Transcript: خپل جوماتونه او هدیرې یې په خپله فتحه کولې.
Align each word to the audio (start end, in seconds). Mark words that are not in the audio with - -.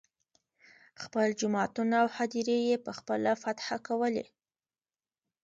خپل 1.03 1.27
جوماتونه 1.39 1.95
او 2.03 2.07
هدیرې 2.17 2.57
یې 2.69 2.77
په 2.85 2.91
خپله 2.97 3.31
فتحه 3.43 3.77
کولې. 3.87 4.25